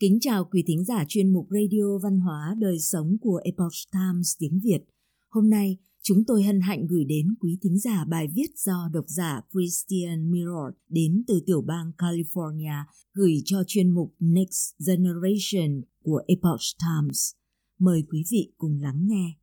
Kính 0.00 0.18
chào 0.20 0.44
quý 0.44 0.64
thính 0.66 0.84
giả 0.84 1.04
chuyên 1.08 1.32
mục 1.32 1.46
Radio 1.50 1.98
Văn 2.02 2.20
hóa 2.20 2.56
Đời 2.58 2.78
Sống 2.78 3.16
của 3.20 3.40
Epoch 3.44 3.72
Times 3.92 4.32
tiếng 4.38 4.60
Việt. 4.62 4.78
Hôm 5.28 5.50
nay, 5.50 5.78
chúng 6.02 6.24
tôi 6.26 6.42
hân 6.42 6.60
hạnh 6.60 6.86
gửi 6.86 7.04
đến 7.04 7.34
quý 7.40 7.58
thính 7.62 7.78
giả 7.78 8.04
bài 8.04 8.28
viết 8.34 8.46
do 8.56 8.88
độc 8.92 9.04
giả 9.08 9.40
Christian 9.52 10.30
Mirror 10.30 10.74
đến 10.88 11.22
từ 11.26 11.40
tiểu 11.46 11.62
bang 11.62 11.92
California 11.98 12.84
gửi 13.14 13.42
cho 13.44 13.62
chuyên 13.66 13.90
mục 13.90 14.14
Next 14.18 14.74
Generation 14.86 15.82
của 16.02 16.22
Epoch 16.26 16.60
Times. 16.80 17.32
Mời 17.78 18.04
quý 18.12 18.24
vị 18.30 18.52
cùng 18.58 18.80
lắng 18.80 19.06
nghe. 19.06 19.34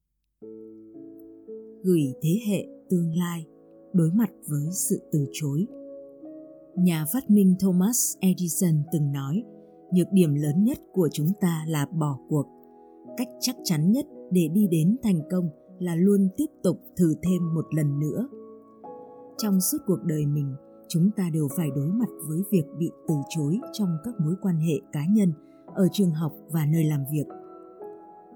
Gửi 1.84 2.02
thế 2.22 2.40
hệ 2.48 2.68
tương 2.90 3.16
lai 3.16 3.46
đối 3.94 4.12
mặt 4.12 4.30
với 4.48 4.68
sự 4.74 5.02
từ 5.12 5.26
chối. 5.34 5.66
Nhà 6.78 7.06
phát 7.14 7.30
minh 7.30 7.56
Thomas 7.60 8.16
Edison 8.20 8.84
từng 8.92 9.12
nói– 9.12 9.44
nhược 9.92 10.08
điểm 10.12 10.36
lớn 10.36 10.64
nhất 10.64 10.78
của 10.94 11.10
chúng 11.12 11.28
ta 11.42 11.66
là 11.68 11.86
bỏ 11.86 12.18
cuộc. 12.30 12.46
Cách 13.18 13.28
chắc 13.40 13.56
chắn 13.64 13.92
nhất 13.92 14.06
để 14.32 14.48
đi 14.54 14.68
đến 14.72 14.98
thành 15.04 15.22
công 15.32 15.50
là 15.80 15.96
luôn 15.96 16.30
tiếp 16.38 16.46
tục 16.64 16.80
thử 16.98 17.14
thêm 17.22 17.54
một 17.54 17.66
lần 17.76 18.00
nữa. 18.00 18.28
Trong 19.38 19.62
suốt 19.62 19.78
cuộc 19.88 20.04
đời 20.04 20.26
mình, 20.26 20.56
chúng 20.88 21.10
ta 21.18 21.30
đều 21.34 21.48
phải 21.58 21.70
đối 21.76 21.88
mặt 21.88 22.10
với 22.28 22.38
việc 22.52 22.64
bị 22.80 22.90
từ 23.08 23.16
chối 23.30 23.60
trong 23.74 23.90
các 24.04 24.14
mối 24.20 24.36
quan 24.42 24.60
hệ 24.60 24.74
cá 24.92 25.06
nhân, 25.10 25.34
ở 25.76 25.88
trường 25.92 26.12
học 26.12 26.32
và 26.52 26.66
nơi 26.66 26.84
làm 26.84 27.04
việc. 27.12 27.26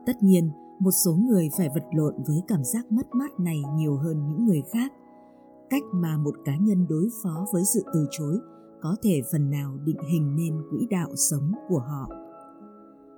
Tất 0.05 0.23
nhiên, 0.23 0.49
một 0.79 0.91
số 0.91 1.13
người 1.13 1.49
phải 1.57 1.69
vật 1.69 1.83
lộn 1.95 2.13
với 2.27 2.41
cảm 2.47 2.63
giác 2.63 2.91
mất 2.91 3.15
mát 3.15 3.39
này 3.39 3.61
nhiều 3.75 3.95
hơn 3.95 4.27
những 4.27 4.45
người 4.45 4.61
khác. 4.73 4.91
Cách 5.69 5.83
mà 5.93 6.17
một 6.17 6.35
cá 6.45 6.57
nhân 6.57 6.85
đối 6.89 7.09
phó 7.23 7.45
với 7.53 7.63
sự 7.73 7.83
từ 7.93 8.07
chối 8.11 8.39
có 8.81 8.95
thể 9.03 9.21
phần 9.31 9.49
nào 9.49 9.77
định 9.85 9.99
hình 10.11 10.35
nên 10.35 10.61
quỹ 10.69 10.87
đạo 10.89 11.09
sống 11.15 11.51
của 11.69 11.79
họ. 11.79 12.09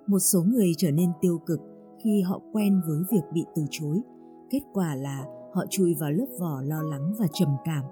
Một 0.08 0.20
số 0.20 0.44
người 0.44 0.72
trở 0.78 0.92
nên 0.92 1.10
tiêu 1.22 1.40
cực 1.46 1.60
khi 2.04 2.22
họ 2.22 2.42
quen 2.54 2.82
với 2.88 2.98
việc 3.12 3.24
bị 3.34 3.46
từ 3.56 3.66
chối, 3.72 4.02
kết 4.50 4.62
quả 4.74 4.96
là 4.96 5.26
họ 5.54 5.66
chui 5.70 5.96
vào 6.00 6.12
lớp 6.12 6.26
vỏ 6.40 6.62
lo 6.62 6.82
lắng 6.82 7.14
và 7.20 7.28
trầm 7.34 7.50
cảm. 7.64 7.84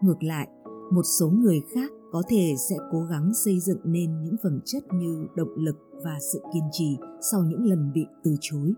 Ngược 0.00 0.22
lại, 0.22 0.48
một 0.92 1.02
số 1.18 1.28
người 1.28 1.60
khác 1.74 1.90
có 2.12 2.22
thể 2.28 2.54
sẽ 2.68 2.76
cố 2.92 3.00
gắng 3.00 3.34
xây 3.34 3.60
dựng 3.60 3.80
nên 3.84 4.22
những 4.22 4.36
phẩm 4.42 4.60
chất 4.64 4.82
như 4.94 5.26
động 5.36 5.54
lực 5.56 5.76
và 6.04 6.18
sự 6.32 6.42
kiên 6.52 6.64
trì 6.72 6.96
sau 7.30 7.40
những 7.44 7.64
lần 7.64 7.92
bị 7.92 8.06
từ 8.24 8.36
chối. 8.40 8.72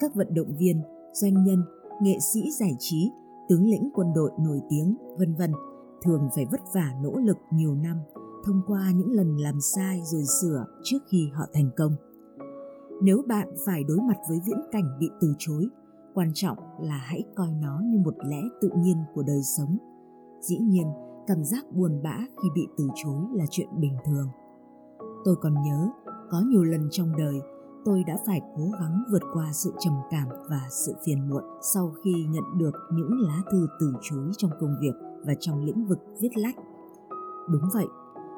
Các 0.00 0.14
vận 0.14 0.34
động 0.34 0.56
viên, 0.58 0.82
doanh 1.12 1.44
nhân, 1.44 1.62
nghệ 2.02 2.18
sĩ 2.32 2.40
giải 2.60 2.72
trí, 2.78 3.10
tướng 3.48 3.66
lĩnh 3.66 3.90
quân 3.94 4.06
đội 4.14 4.30
nổi 4.40 4.60
tiếng, 4.70 4.96
vân 5.18 5.34
vân 5.34 5.52
thường 6.04 6.28
phải 6.34 6.46
vất 6.50 6.60
vả 6.74 6.90
nỗ 7.02 7.12
lực 7.18 7.36
nhiều 7.52 7.74
năm, 7.74 7.96
thông 8.44 8.60
qua 8.66 8.90
những 8.94 9.10
lần 9.10 9.36
làm 9.36 9.60
sai 9.60 10.00
rồi 10.04 10.24
sửa 10.42 10.64
trước 10.82 10.98
khi 11.08 11.30
họ 11.32 11.44
thành 11.52 11.70
công. 11.76 11.92
Nếu 13.02 13.22
bạn 13.28 13.48
phải 13.66 13.84
đối 13.84 13.98
mặt 14.08 14.16
với 14.28 14.38
viễn 14.46 14.58
cảnh 14.72 14.96
bị 15.00 15.10
từ 15.20 15.34
chối, 15.38 15.68
quan 16.14 16.30
trọng 16.34 16.58
là 16.80 16.96
hãy 16.96 17.24
coi 17.36 17.48
nó 17.62 17.80
như 17.84 17.98
một 17.98 18.14
lẽ 18.28 18.42
tự 18.60 18.70
nhiên 18.76 18.96
của 19.14 19.22
đời 19.22 19.40
sống. 19.58 19.78
Dĩ 20.40 20.58
nhiên, 20.58 20.86
cảm 21.26 21.44
giác 21.44 21.64
buồn 21.72 22.02
bã 22.02 22.18
khi 22.42 22.48
bị 22.54 22.66
từ 22.78 22.88
chối 22.94 23.24
là 23.32 23.44
chuyện 23.50 23.68
bình 23.80 23.96
thường. 24.04 24.28
Tôi 25.24 25.36
còn 25.40 25.54
nhớ, 25.54 25.90
có 26.30 26.42
nhiều 26.46 26.64
lần 26.64 26.88
trong 26.90 27.16
đời 27.18 27.40
tôi 27.84 28.04
đã 28.04 28.16
phải 28.26 28.40
cố 28.56 28.64
gắng 28.80 29.02
vượt 29.10 29.22
qua 29.32 29.52
sự 29.52 29.72
trầm 29.78 29.94
cảm 30.10 30.28
và 30.50 30.60
sự 30.70 30.94
phiền 31.06 31.28
muộn 31.28 31.42
sau 31.74 31.92
khi 32.04 32.24
nhận 32.28 32.44
được 32.58 32.74
những 32.92 33.20
lá 33.20 33.42
thư 33.50 33.66
từ 33.80 33.92
chối 34.02 34.30
trong 34.38 34.50
công 34.60 34.74
việc 34.80 34.94
và 35.26 35.34
trong 35.40 35.64
lĩnh 35.64 35.86
vực 35.86 35.98
viết 36.20 36.36
lách. 36.36 36.56
Đúng 37.50 37.68
vậy, 37.74 37.86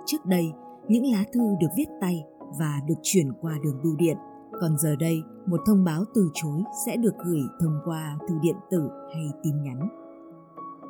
trước 0.07 0.27
đây 0.27 0.53
những 0.89 1.05
lá 1.13 1.25
thư 1.33 1.41
được 1.61 1.69
viết 1.77 1.89
tay 2.01 2.25
và 2.59 2.81
được 2.89 2.95
chuyển 3.03 3.33
qua 3.41 3.59
đường 3.65 3.81
bưu 3.83 3.97
điện, 3.97 4.17
còn 4.61 4.79
giờ 4.79 4.97
đây 4.97 5.23
một 5.47 5.61
thông 5.67 5.85
báo 5.85 6.05
từ 6.15 6.31
chối 6.35 6.63
sẽ 6.87 6.97
được 6.97 7.15
gửi 7.25 7.43
thông 7.61 7.81
qua 7.85 8.19
thư 8.29 8.35
điện 8.43 8.57
tử 8.71 8.89
hay 9.15 9.31
tin 9.43 9.63
nhắn. 9.63 9.89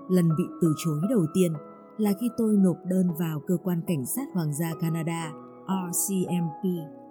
Lần 0.09 0.29
bị 0.39 0.45
từ 0.63 0.75
chối 0.85 1.01
đầu 1.11 1.27
tiên 1.35 1.53
là 1.99 2.13
khi 2.21 2.31
tôi 2.37 2.57
nộp 2.57 2.77
đơn 2.85 3.07
vào 3.19 3.41
cơ 3.47 3.57
quan 3.65 3.81
cảnh 3.87 4.07
sát 4.07 4.29
hoàng 4.35 4.55
gia 4.55 4.75
Canada 4.81 5.33
RCMP. 5.67 7.06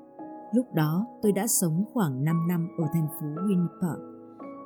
Lúc 0.56 0.74
đó 0.74 1.06
tôi 1.22 1.32
đã 1.32 1.48
sống 1.48 1.84
khoảng 1.94 2.24
5 2.24 2.48
năm 2.48 2.68
ở 2.78 2.84
thành 2.94 3.08
phố 3.08 3.28
Winnipeg. 3.28 3.98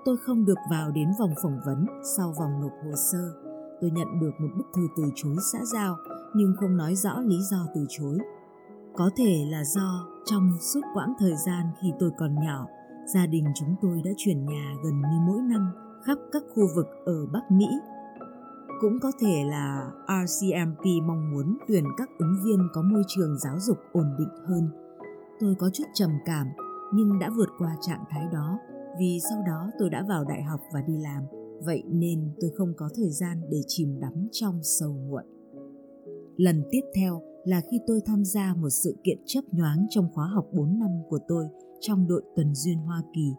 Tôi 0.06 0.18
không 0.18 0.46
được 0.46 0.58
vào 0.72 0.92
đến 0.92 1.08
vòng 1.20 1.34
phỏng 1.44 1.60
vấn 1.66 1.86
sau 2.18 2.34
vòng 2.40 2.62
nộp 2.62 2.72
hồ 2.84 2.92
sơ 3.12 3.50
tôi 3.82 3.92
nhận 3.92 4.20
được 4.20 4.32
một 4.40 4.50
bức 4.58 4.66
thư 4.76 4.88
từ 4.98 5.04
chối 5.16 5.36
xã 5.54 5.60
giao 5.74 5.96
nhưng 6.34 6.56
không 6.60 6.78
nói 6.78 6.96
rõ 6.96 7.20
lý 7.20 7.38
do 7.52 7.66
từ 7.76 7.86
chối. 7.90 8.18
Có 8.96 9.10
thể 9.16 9.46
là 9.50 9.64
do 9.64 10.08
trong 10.26 10.52
suốt 10.62 10.82
quãng 10.94 11.14
thời 11.20 11.36
gian 11.46 11.66
khi 11.82 11.88
tôi 12.00 12.12
còn 12.18 12.36
nhỏ, 12.36 12.68
gia 13.14 13.26
đình 13.26 13.46
chúng 13.56 13.76
tôi 13.82 14.02
đã 14.06 14.12
chuyển 14.18 14.46
nhà 14.46 14.74
gần 14.84 15.02
như 15.02 15.20
mỗi 15.28 15.42
năm 15.42 15.72
khắp 16.04 16.18
các 16.32 16.44
khu 16.56 16.64
vực 16.76 16.88
ở 17.06 17.26
Bắc 17.34 17.52
Mỹ. 17.52 17.68
Cũng 18.82 19.00
có 19.02 19.12
thể 19.20 19.44
là 19.44 19.92
RCMP 20.08 20.86
mong 21.08 21.32
muốn 21.32 21.58
tuyển 21.68 21.84
các 21.98 22.10
ứng 22.20 22.36
viên 22.46 22.68
có 22.74 22.82
môi 22.82 23.04
trường 23.08 23.40
giáo 23.40 23.56
dục 23.60 23.78
ổn 23.92 24.16
định 24.18 24.46
hơn. 24.48 24.70
Tôi 25.40 25.56
có 25.56 25.70
chút 25.74 25.84
trầm 25.94 26.10
cảm 26.26 26.48
nhưng 26.94 27.20
đã 27.20 27.30
vượt 27.38 27.50
qua 27.58 27.78
trạng 27.82 28.04
thái 28.10 28.28
đó 28.34 28.60
vì 29.00 29.20
sau 29.30 29.44
đó 29.48 29.72
tôi 29.80 29.90
đã 29.90 30.06
vào 30.10 30.26
đại 30.26 30.44
học 30.44 30.60
và 30.74 30.82
đi 30.82 30.98
làm 30.98 31.24
vậy 31.66 31.84
nên 31.88 32.32
tôi 32.40 32.50
không 32.58 32.74
có 32.78 32.90
thời 32.96 33.10
gian 33.10 33.42
để 33.50 33.62
chìm 33.68 34.00
đắm 34.00 34.28
trong 34.32 34.60
sầu 34.64 34.94
muộn. 35.10 35.24
Lần 36.38 36.64
tiếp 36.72 36.82
theo 36.96 37.22
là 37.46 37.62
khi 37.72 37.80
tôi 37.88 38.02
tham 38.06 38.26
gia 38.26 38.54
một 38.54 38.70
sự 38.70 38.96
kiện 39.04 39.18
chấp 39.26 39.42
nhoáng 39.52 39.86
trong 39.90 40.10
khóa 40.14 40.28
học 40.28 40.48
4 40.54 40.80
năm 40.80 40.90
của 41.10 41.20
tôi 41.28 41.46
trong 41.80 42.08
đội 42.08 42.24
tuần 42.36 42.56
duyên 42.56 42.78
Hoa 42.78 43.04
Kỳ. 43.14 43.34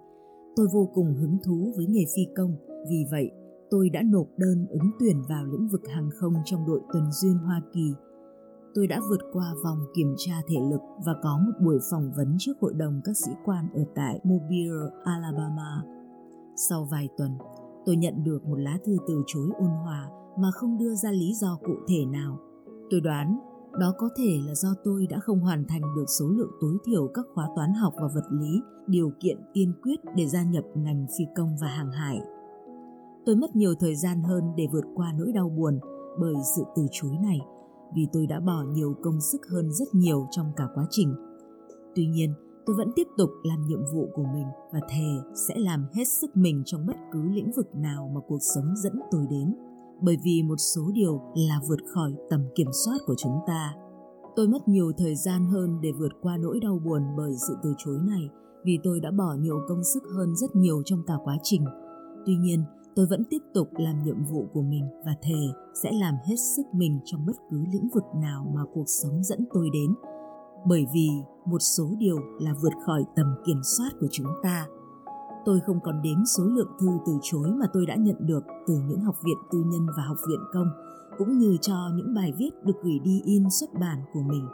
Tôi 0.56 0.68
vô 0.72 0.90
cùng 0.94 1.14
hứng 1.14 1.38
thú 1.44 1.72
với 1.76 1.86
nghề 1.86 2.04
phi 2.16 2.22
công, 2.36 2.56
vì 2.88 3.04
vậy 3.10 3.30
tôi 3.70 3.90
đã 3.90 4.02
nộp 4.02 4.26
đơn 4.36 4.66
ứng 4.70 4.90
tuyển 5.00 5.22
vào 5.28 5.44
lĩnh 5.46 5.68
vực 5.68 5.82
hàng 5.88 6.10
không 6.14 6.34
trong 6.44 6.66
đội 6.66 6.80
tuần 6.92 7.04
duyên 7.12 7.34
Hoa 7.34 7.62
Kỳ. 7.72 7.94
Tôi 8.74 8.86
đã 8.86 9.00
vượt 9.08 9.20
qua 9.32 9.54
vòng 9.64 9.78
kiểm 9.94 10.14
tra 10.18 10.34
thể 10.48 10.56
lực 10.70 10.80
và 11.06 11.14
có 11.22 11.38
một 11.46 11.52
buổi 11.64 11.78
phỏng 11.90 12.12
vấn 12.16 12.36
trước 12.38 12.52
hội 12.60 12.74
đồng 12.74 13.00
các 13.04 13.16
sĩ 13.16 13.30
quan 13.44 13.68
ở 13.74 13.84
tại 13.94 14.20
Mobile, 14.24 14.90
Alabama. 15.04 15.82
Sau 16.56 16.88
vài 16.90 17.08
tuần, 17.16 17.30
tôi 17.86 17.96
nhận 17.96 18.24
được 18.24 18.44
một 18.44 18.56
lá 18.56 18.78
thư 18.84 18.96
từ 19.08 19.22
chối 19.26 19.48
ôn 19.58 19.70
hòa 19.70 20.10
mà 20.38 20.50
không 20.50 20.78
đưa 20.78 20.94
ra 20.94 21.10
lý 21.10 21.34
do 21.34 21.58
cụ 21.66 21.72
thể 21.88 22.04
nào. 22.06 22.38
Tôi 22.90 23.00
đoán 23.00 23.38
đó 23.78 23.94
có 23.98 24.08
thể 24.16 24.38
là 24.46 24.54
do 24.54 24.68
tôi 24.84 25.06
đã 25.06 25.18
không 25.18 25.40
hoàn 25.40 25.64
thành 25.68 25.82
được 25.96 26.04
số 26.18 26.28
lượng 26.28 26.50
tối 26.60 26.78
thiểu 26.86 27.08
các 27.14 27.26
khóa 27.34 27.48
toán 27.56 27.72
học 27.72 27.94
và 27.96 28.08
vật 28.14 28.24
lý, 28.30 28.60
điều 28.86 29.10
kiện 29.20 29.36
tiên 29.52 29.72
quyết 29.82 29.96
để 30.16 30.26
gia 30.26 30.42
nhập 30.42 30.64
ngành 30.74 31.06
phi 31.18 31.24
công 31.36 31.56
và 31.60 31.68
hàng 31.68 31.90
hải. 31.92 32.20
Tôi 33.26 33.36
mất 33.36 33.56
nhiều 33.56 33.74
thời 33.80 33.96
gian 33.96 34.22
hơn 34.22 34.44
để 34.56 34.66
vượt 34.72 34.84
qua 34.94 35.12
nỗi 35.18 35.32
đau 35.32 35.48
buồn 35.48 35.80
bởi 36.20 36.34
sự 36.56 36.62
từ 36.76 36.86
chối 36.92 37.12
này, 37.22 37.40
vì 37.94 38.06
tôi 38.12 38.26
đã 38.26 38.40
bỏ 38.40 38.62
nhiều 38.72 38.94
công 39.02 39.20
sức 39.20 39.40
hơn 39.50 39.72
rất 39.72 39.94
nhiều 39.94 40.26
trong 40.30 40.52
cả 40.56 40.64
quá 40.74 40.86
trình. 40.90 41.14
Tuy 41.94 42.06
nhiên, 42.06 42.34
tôi 42.66 42.76
vẫn 42.76 42.92
tiếp 42.96 43.06
tục 43.16 43.30
làm 43.42 43.66
nhiệm 43.66 43.80
vụ 43.92 44.08
của 44.14 44.24
mình 44.34 44.46
và 44.72 44.80
thề 44.88 45.32
sẽ 45.48 45.54
làm 45.58 45.86
hết 45.94 46.04
sức 46.04 46.36
mình 46.36 46.62
trong 46.66 46.86
bất 46.86 46.96
cứ 47.12 47.22
lĩnh 47.22 47.50
vực 47.56 47.74
nào 47.74 48.10
mà 48.14 48.20
cuộc 48.28 48.42
sống 48.54 48.76
dẫn 48.76 49.00
tôi 49.10 49.26
đến. 49.30 49.54
Bởi 50.02 50.16
vì 50.24 50.42
một 50.42 50.56
số 50.56 50.90
điều 50.94 51.20
là 51.34 51.60
vượt 51.68 51.80
khỏi 51.94 52.14
tầm 52.30 52.44
kiểm 52.54 52.68
soát 52.84 52.98
của 53.06 53.14
chúng 53.18 53.38
ta. 53.46 53.74
Tôi 54.36 54.48
mất 54.48 54.68
nhiều 54.68 54.92
thời 54.98 55.16
gian 55.16 55.46
hơn 55.46 55.80
để 55.80 55.92
vượt 55.98 56.12
qua 56.20 56.36
nỗi 56.36 56.60
đau 56.60 56.80
buồn 56.84 57.02
bởi 57.16 57.32
sự 57.48 57.56
từ 57.62 57.74
chối 57.78 57.98
này 58.06 58.30
vì 58.64 58.78
tôi 58.82 59.00
đã 59.00 59.10
bỏ 59.10 59.34
nhiều 59.40 59.60
công 59.68 59.84
sức 59.84 60.02
hơn 60.16 60.36
rất 60.36 60.56
nhiều 60.56 60.82
trong 60.84 61.02
cả 61.06 61.14
quá 61.24 61.36
trình. 61.42 61.64
Tuy 62.26 62.36
nhiên 62.36 62.64
tôi 62.96 63.06
vẫn 63.06 63.22
tiếp 63.30 63.38
tục 63.54 63.68
làm 63.72 64.04
nhiệm 64.04 64.24
vụ 64.24 64.46
của 64.52 64.62
mình 64.62 64.84
và 65.06 65.12
thề 65.22 65.40
sẽ 65.82 65.92
làm 65.92 66.14
hết 66.24 66.36
sức 66.56 66.62
mình 66.72 67.00
trong 67.04 67.26
bất 67.26 67.36
cứ 67.50 67.64
lĩnh 67.72 67.88
vực 67.94 68.04
nào 68.22 68.52
mà 68.54 68.60
cuộc 68.74 68.84
sống 68.86 69.22
dẫn 69.24 69.46
tôi 69.54 69.70
đến. 69.72 69.94
Bởi 70.66 70.86
vì 70.94 71.08
một 71.46 71.58
số 71.58 71.94
điều 71.98 72.18
là 72.40 72.54
vượt 72.62 72.72
khỏi 72.86 73.04
tầm 73.16 73.26
kiểm 73.46 73.60
soát 73.62 73.90
của 74.00 74.08
chúng 74.10 74.26
ta. 74.42 74.66
Tôi 75.44 75.60
không 75.66 75.80
còn 75.84 76.02
đếm 76.02 76.24
số 76.36 76.44
lượng 76.44 76.70
thư 76.80 76.88
từ 77.06 77.12
chối 77.22 77.48
mà 77.60 77.66
tôi 77.72 77.86
đã 77.86 77.96
nhận 77.96 78.16
được 78.20 78.44
từ 78.66 78.74
những 78.88 79.00
học 79.00 79.16
viện 79.24 79.36
tư 79.52 79.58
nhân 79.66 79.86
và 79.96 80.02
học 80.02 80.16
viện 80.28 80.40
công, 80.52 80.66
cũng 81.18 81.38
như 81.38 81.56
cho 81.60 81.90
những 81.94 82.14
bài 82.14 82.32
viết 82.38 82.50
được 82.64 82.76
gửi 82.82 82.98
đi 83.04 83.20
in 83.24 83.50
xuất 83.50 83.70
bản 83.80 83.98
của 84.12 84.22
mình. 84.22 84.46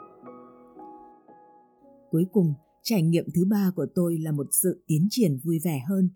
Cuối 2.10 2.26
cùng, 2.32 2.54
trải 2.82 3.02
nghiệm 3.02 3.24
thứ 3.34 3.44
ba 3.50 3.70
của 3.76 3.86
tôi 3.94 4.18
là 4.18 4.32
một 4.32 4.46
sự 4.62 4.84
tiến 4.86 5.06
triển 5.10 5.38
vui 5.44 5.58
vẻ 5.64 5.80
hơn 5.88 6.10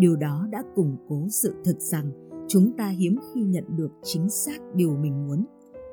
điều 0.00 0.16
đó 0.16 0.46
đã 0.50 0.64
củng 0.74 0.96
cố 1.08 1.26
sự 1.28 1.54
thực 1.64 1.80
rằng 1.80 2.10
chúng 2.48 2.72
ta 2.78 2.88
hiếm 2.88 3.18
khi 3.34 3.42
nhận 3.42 3.64
được 3.76 3.90
chính 4.02 4.28
xác 4.28 4.58
điều 4.74 4.96
mình 4.96 5.26
muốn 5.26 5.44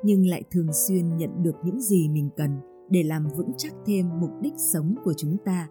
nhưng 0.02 0.26
lại 0.26 0.42
thường 0.50 0.72
xuyên 0.72 1.16
nhận 1.16 1.42
được 1.42 1.54
những 1.64 1.80
gì 1.80 2.08
mình 2.08 2.30
cần 2.36 2.50
để 2.90 3.02
làm 3.02 3.28
vững 3.36 3.52
chắc 3.56 3.72
thêm 3.86 4.06
mục 4.20 4.30
đích 4.40 4.54
sống 4.56 4.94
của 5.04 5.12
chúng 5.16 5.36
ta. 5.44 5.68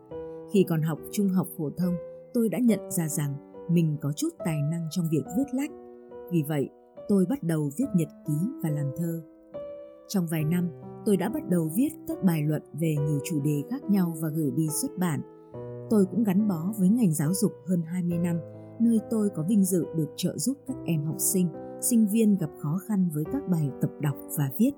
Khi 0.53 0.65
còn 0.69 0.81
học 0.81 0.99
trung 1.11 1.29
học 1.29 1.47
phổ 1.57 1.69
thông, 1.77 1.93
tôi 2.33 2.49
đã 2.49 2.59
nhận 2.59 2.91
ra 2.91 3.07
rằng 3.07 3.35
mình 3.69 3.97
có 4.01 4.11
chút 4.15 4.29
tài 4.45 4.57
năng 4.71 4.87
trong 4.91 5.05
việc 5.11 5.23
viết 5.37 5.53
lách. 5.53 5.71
Vì 6.31 6.43
vậy, 6.47 6.69
tôi 7.09 7.25
bắt 7.29 7.43
đầu 7.43 7.69
viết 7.77 7.85
nhật 7.95 8.09
ký 8.27 8.33
và 8.63 8.69
làm 8.69 8.85
thơ. 8.97 9.21
Trong 10.07 10.27
vài 10.31 10.43
năm, 10.43 10.69
tôi 11.05 11.17
đã 11.17 11.29
bắt 11.29 11.49
đầu 11.49 11.71
viết 11.75 11.89
các 12.07 12.23
bài 12.23 12.41
luận 12.43 12.61
về 12.79 12.95
nhiều 13.07 13.19
chủ 13.23 13.41
đề 13.41 13.63
khác 13.69 13.83
nhau 13.89 14.13
và 14.21 14.29
gửi 14.29 14.51
đi 14.55 14.67
xuất 14.81 14.91
bản. 14.97 15.21
Tôi 15.89 16.05
cũng 16.05 16.23
gắn 16.23 16.47
bó 16.47 16.73
với 16.77 16.89
ngành 16.89 17.13
giáo 17.13 17.33
dục 17.33 17.51
hơn 17.65 17.81
20 17.81 18.17
năm, 18.17 18.39
nơi 18.79 18.99
tôi 19.09 19.29
có 19.35 19.43
vinh 19.49 19.63
dự 19.63 19.85
được 19.95 20.09
trợ 20.15 20.37
giúp 20.37 20.57
các 20.67 20.77
em 20.85 21.05
học 21.05 21.15
sinh, 21.19 21.47
sinh 21.81 22.07
viên 22.07 22.37
gặp 22.37 22.49
khó 22.59 22.79
khăn 22.87 23.09
với 23.13 23.23
các 23.31 23.41
bài 23.49 23.69
tập 23.81 23.91
đọc 24.01 24.15
và 24.37 24.51
viết. 24.57 24.71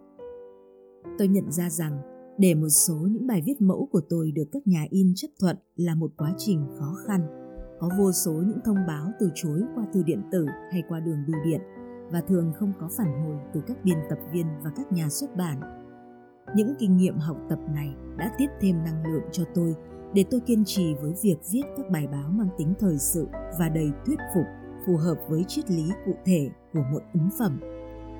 Tôi 1.18 1.28
nhận 1.28 1.52
ra 1.52 1.70
rằng 1.70 2.02
để 2.38 2.56
một 2.56 2.70
số 2.70 2.96
những 2.96 3.28
bài 3.28 3.42
viết 3.46 3.62
mẫu 3.62 3.90
của 3.92 4.02
tôi 4.10 4.32
được 4.32 4.48
các 4.52 4.68
nhà 4.68 4.86
in 4.90 5.14
chấp 5.16 5.28
thuận 5.40 5.58
là 5.76 5.96
một 5.96 6.12
quá 6.18 6.34
trình 6.38 6.66
khó 6.80 6.96
khăn. 7.08 7.22
Có 7.80 7.90
vô 7.98 8.12
số 8.12 8.32
những 8.32 8.60
thông 8.66 8.88
báo 8.88 9.12
từ 9.20 9.30
chối 9.36 9.62
qua 9.76 9.86
thư 9.94 10.04
điện 10.04 10.22
tử 10.32 10.46
hay 10.72 10.84
qua 10.90 11.00
đường 11.00 11.24
bưu 11.28 11.36
điện 11.46 11.62
và 12.12 12.22
thường 12.22 12.54
không 12.56 12.74
có 12.80 12.90
phản 12.98 13.24
hồi 13.24 13.38
từ 13.54 13.62
các 13.68 13.78
biên 13.84 13.98
tập 14.10 14.20
viên 14.34 14.46
và 14.64 14.72
các 14.76 14.92
nhà 14.92 15.10
xuất 15.10 15.36
bản. 15.38 15.60
Những 16.56 16.74
kinh 16.80 16.98
nghiệm 16.98 17.18
học 17.18 17.38
tập 17.50 17.60
này 17.76 17.96
đã 18.18 18.32
tiếp 18.38 18.48
thêm 18.62 18.84
năng 18.84 19.14
lượng 19.14 19.24
cho 19.32 19.44
tôi 19.56 19.76
để 20.14 20.26
tôi 20.32 20.40
kiên 20.40 20.64
trì 20.66 20.94
với 20.94 21.14
việc 21.22 21.38
viết 21.52 21.64
các 21.78 21.90
bài 21.90 22.08
báo 22.08 22.30
mang 22.30 22.50
tính 22.58 22.74
thời 22.80 22.98
sự 22.98 23.28
và 23.60 23.70
đầy 23.70 23.92
thuyết 24.06 24.20
phục, 24.36 24.46
phù 24.86 24.98
hợp 24.98 25.18
với 25.30 25.44
triết 25.48 25.72
lý 25.72 25.84
cụ 26.06 26.14
thể 26.26 26.50
của 26.74 26.84
một 26.92 27.02
ấn 27.14 27.30
phẩm. 27.40 27.60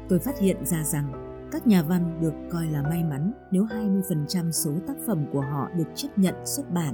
Tôi 0.10 0.20
phát 0.20 0.40
hiện 0.40 0.66
ra 0.66 0.84
rằng 0.84 1.30
các 1.52 1.68
nhà 1.68 1.84
văn 1.84 2.18
được 2.22 2.34
coi 2.52 2.68
là 2.68 2.82
may 2.82 3.04
mắn 3.04 3.32
nếu 3.52 3.64
20% 3.64 4.52
số 4.52 4.72
tác 4.88 4.96
phẩm 5.08 5.26
của 5.34 5.42
họ 5.42 5.70
được 5.76 5.88
chấp 5.96 6.10
nhận 6.18 6.36
xuất 6.46 6.74
bản. 6.74 6.94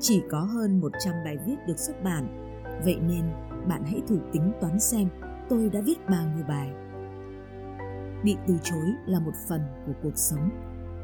Chỉ 0.00 0.22
có 0.30 0.40
hơn 0.40 0.80
100 0.80 1.14
bài 1.24 1.36
viết 1.46 1.56
được 1.66 1.78
xuất 1.78 2.04
bản, 2.04 2.52
vậy 2.84 2.96
nên 3.08 3.24
bạn 3.68 3.82
hãy 3.84 4.02
thử 4.08 4.18
tính 4.32 4.52
toán 4.60 4.80
xem 4.80 5.08
tôi 5.48 5.70
đã 5.70 5.80
viết 5.80 5.98
bao 6.10 6.26
nhiêu 6.36 6.44
bài. 6.48 6.72
Bị 8.24 8.36
từ 8.46 8.54
chối 8.62 8.86
là 9.06 9.20
một 9.20 9.34
phần 9.48 9.60
của 9.86 9.92
cuộc 10.02 10.16
sống. 10.16 10.50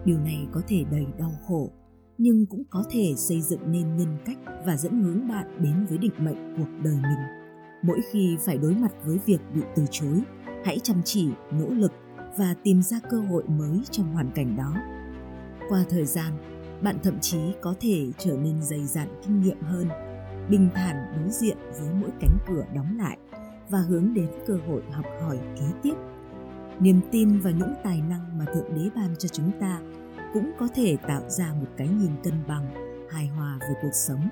Điều 0.05 0.19
này 0.19 0.49
có 0.52 0.61
thể 0.69 0.85
đầy 0.91 1.06
đau 1.19 1.31
khổ, 1.49 1.70
nhưng 2.19 2.46
cũng 2.46 2.64
có 2.70 2.84
thể 2.90 3.14
xây 3.16 3.40
dựng 3.40 3.72
nên 3.72 3.96
nhân 3.96 4.16
cách 4.25 4.38
và 4.66 4.76
dẫn 4.76 5.02
hướng 5.02 5.28
bạn 5.28 5.62
đến 5.62 5.87
với 5.88 5.99
định 5.99 6.12
mệnh 6.19 6.55
cuộc 6.56 6.69
đời 6.84 6.94
mình. 6.94 7.44
Mỗi 7.82 8.00
khi 8.12 8.37
phải 8.40 8.58
đối 8.58 8.75
mặt 8.75 8.93
với 9.05 9.19
việc 9.26 9.40
bị 9.55 9.61
từ 9.76 9.84
chối, 9.90 10.22
hãy 10.64 10.78
chăm 10.78 11.02
chỉ, 11.05 11.28
nỗ 11.52 11.69
lực 11.69 11.93
và 12.38 12.55
tìm 12.62 12.82
ra 12.82 13.00
cơ 13.11 13.20
hội 13.20 13.44
mới 13.49 13.81
trong 13.90 14.12
hoàn 14.12 14.31
cảnh 14.31 14.56
đó. 14.56 14.75
Qua 15.69 15.84
thời 15.90 16.06
gian, 16.06 16.32
bạn 16.82 16.99
thậm 17.02 17.20
chí 17.20 17.38
có 17.61 17.75
thể 17.81 18.11
trở 18.19 18.37
nên 18.37 18.62
dày 18.62 18.87
dặn 18.87 19.08
kinh 19.26 19.40
nghiệm 19.40 19.60
hơn, 19.62 19.88
bình 20.50 20.69
thản 20.75 20.96
đối 21.17 21.31
diện 21.31 21.56
với 21.81 21.88
mỗi 22.00 22.10
cánh 22.20 22.38
cửa 22.46 22.64
đóng 22.75 22.99
lại 22.99 23.19
và 23.69 23.78
hướng 23.78 24.14
đến 24.14 24.28
cơ 24.46 24.58
hội 24.69 24.82
học 24.93 25.06
hỏi 25.20 25.38
kế 25.56 25.67
tiếp. 25.82 25.94
Niềm 26.81 27.00
tin 27.10 27.40
và 27.40 27.50
những 27.50 27.72
tài 27.84 28.02
năng 28.08 28.38
mà 28.38 28.44
Thượng 28.44 28.75
Đế 28.75 28.90
ban 28.96 29.14
cho 29.19 29.28
chúng 29.28 29.50
ta 29.60 29.81
cũng 30.34 30.50
có 30.58 30.69
thể 30.75 30.96
tạo 31.08 31.31
ra 31.31 31.54
một 31.60 31.69
cái 31.76 31.88
nhìn 31.88 32.12
cân 32.25 32.34
bằng, 32.48 32.75
hài 33.10 33.26
hòa 33.26 33.58
về 33.60 33.75
cuộc 33.82 33.94
sống. 33.94 34.28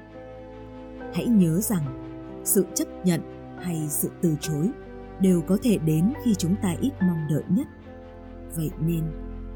Hãy 1.14 1.26
nhớ 1.26 1.60
rằng, 1.60 2.12
sự 2.44 2.66
chấp 2.74 2.88
nhận 3.04 3.20
hay 3.58 3.86
sự 3.88 4.10
từ 4.22 4.36
chối 4.40 4.70
đều 5.20 5.42
có 5.46 5.58
thể 5.62 5.78
đến 5.78 6.12
khi 6.24 6.34
chúng 6.34 6.54
ta 6.62 6.76
ít 6.80 6.92
mong 7.00 7.26
đợi 7.30 7.42
nhất 7.48 7.66
Vậy 8.56 8.70
nên, 8.86 9.04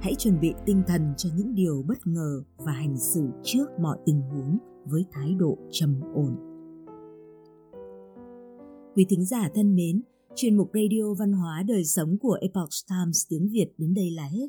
hãy 0.01 0.15
chuẩn 0.15 0.41
bị 0.41 0.55
tinh 0.67 0.83
thần 0.87 1.15
cho 1.17 1.29
những 1.37 1.55
điều 1.55 1.85
bất 1.89 2.07
ngờ 2.07 2.43
và 2.57 2.73
hành 2.73 2.99
xử 2.99 3.29
trước 3.43 3.67
mọi 3.81 3.99
tình 4.05 4.21
huống 4.21 4.59
với 4.85 5.05
thái 5.13 5.35
độ 5.35 5.59
trầm 5.71 6.01
ổn. 6.15 6.37
Quý 8.95 9.07
thính 9.09 9.25
giả 9.25 9.51
thân 9.55 9.75
mến, 9.75 10.03
chuyên 10.35 10.57
mục 10.57 10.71
radio 10.75 11.15
văn 11.19 11.33
hóa 11.33 11.63
đời 11.69 11.85
sống 11.85 12.19
của 12.19 12.39
Epoch 12.41 12.71
Times 12.91 13.27
tiếng 13.29 13.49
Việt 13.49 13.67
đến 13.79 13.95
đây 13.95 14.11
là 14.11 14.25
hết. 14.25 14.49